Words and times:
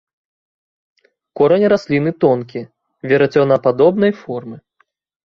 Корань 1.41 1.65
расліны 1.73 2.11
тонкі, 2.25 2.61
верацёнападобнай 3.13 4.11
формы. 4.23 4.57